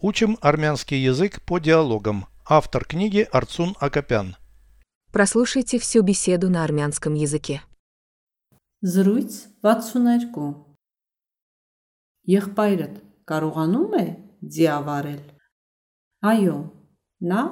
[0.00, 2.26] Учим армянский язык по диалогам.
[2.46, 4.36] Автор книги Арцун Акопян.
[5.12, 7.62] Прослушайте всю беседу на армянском языке.
[8.82, 9.32] Զրույց
[9.62, 10.68] 62
[12.28, 12.94] Եղբայրդ
[13.26, 14.06] կարողանում է
[14.54, 15.22] ձիավարել։
[16.30, 16.58] Այո,
[17.30, 17.42] նա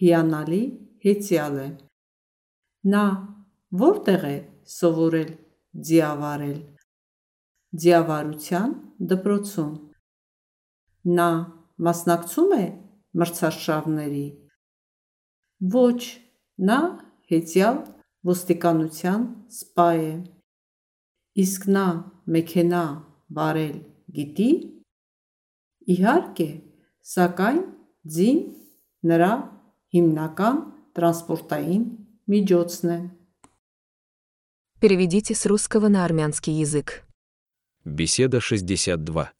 [0.00, 0.62] հիանալի
[1.06, 1.66] հեծյալ է։
[2.92, 3.04] Նա
[3.82, 4.36] որտեղ է
[4.76, 5.32] սովորել
[5.88, 6.60] ձիավարել։
[7.82, 8.70] Ձիավարության
[9.10, 9.72] դպրոցում։
[11.18, 11.30] Նա
[11.81, 12.65] մասնակցում է
[13.21, 14.25] մրցարշավների։
[15.75, 16.01] Ոչ,
[16.69, 16.79] նա
[17.31, 17.79] հեծյալ
[18.27, 19.23] ոստիկանության
[19.59, 20.11] սպա է։
[21.43, 21.85] Իսկ նա
[22.35, 22.83] մեքենա
[23.37, 23.77] վարել
[24.17, 24.49] գիտի։
[25.95, 26.49] Իհարկե,
[27.13, 27.63] սակայն
[28.15, 28.41] ձին
[29.11, 29.31] նրա
[29.95, 30.61] հիմնական
[30.97, 31.83] տրանսպորտային
[32.31, 33.01] միջոցն է։
[34.81, 37.03] Переведите с русского на армянский язык.
[37.85, 39.34] Беседа 62.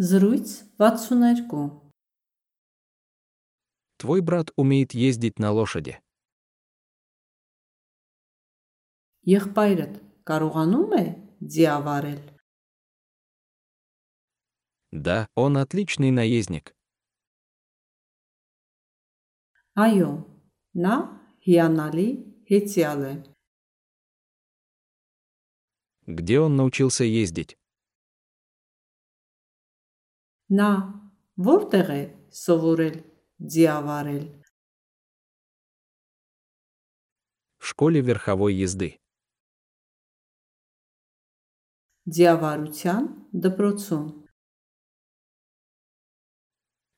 [0.00, 1.86] Զրույց 62
[3.96, 5.98] Твой брат умеет ездить на лошади.
[9.26, 9.94] Եղբայրդ
[10.28, 11.04] կարողանում է
[11.52, 12.20] ձիավարել։
[14.92, 16.76] Да, он отличный наездник.
[19.76, 20.12] Այո,
[20.84, 20.96] նա
[21.48, 22.08] հիանալի
[22.52, 23.14] հեծյալ է։
[26.06, 27.58] Где он научился ездить?
[30.58, 30.70] Նա
[31.42, 32.98] որտեղ է սովորել
[33.54, 34.26] ձիավարել։
[37.58, 38.94] В школе верховой езды.
[42.06, 43.08] Ձիավարության
[43.42, 44.06] դպրոցում։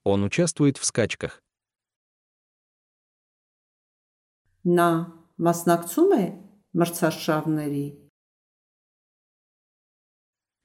[0.04, 1.40] Он участвует в скачках.
[4.68, 4.90] Նա
[5.40, 6.24] մասնակցում է
[6.76, 7.86] մրցարշավների։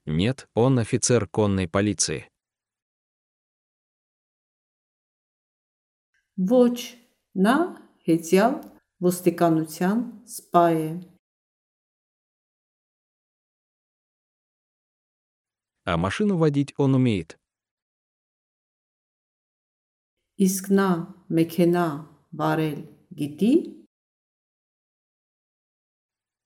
[0.05, 2.27] Нет, он офицер конной полиции.
[6.37, 6.97] Ոչ,
[7.35, 7.55] նա
[8.07, 8.59] հեծյալ
[9.03, 10.87] ոստիկանության սպա է։
[15.85, 17.37] А машину водить он умеет.
[20.39, 20.89] Իսկ նա
[21.29, 21.87] մեքենա
[22.39, 22.79] վարել
[23.19, 23.53] գիտի։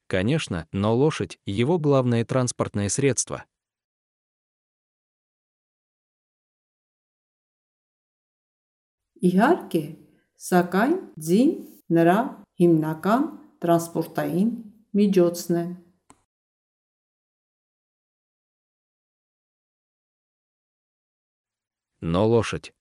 [0.08, 3.46] Конечно, но лошадь – его главное транспортное средство.
[9.28, 9.84] Իհարկե,
[10.48, 10.96] սակայն
[11.28, 11.52] ձին
[11.98, 12.18] նրա
[12.62, 13.28] հիմնական
[13.64, 14.50] տրանսպորտային
[15.00, 15.68] միջոցն է։
[22.08, 22.72] Но лошадь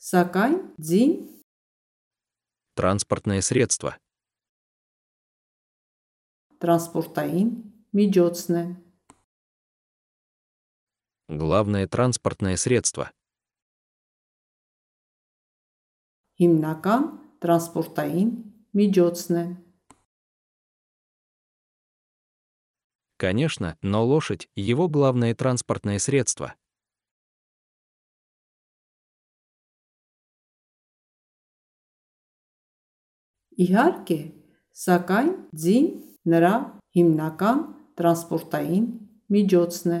[0.00, 3.92] Սակայն ձին – транспортное средство.
[6.60, 7.50] տրանսպորտային
[7.96, 8.64] միջոցն է։
[11.42, 13.12] Главное транспортное средство.
[16.40, 17.08] Հիմնական
[17.44, 18.30] տրանսպորտային
[18.80, 19.44] միջոցն է։
[23.20, 26.54] Конечно, но лошадь – его главное транспортное средство.
[33.60, 34.16] Իհարկե,
[34.72, 35.88] սակայն ձին
[36.32, 36.52] նրա
[36.96, 37.60] հիմնական
[38.00, 38.86] տրանսպորտային
[39.36, 40.00] միջոցն է։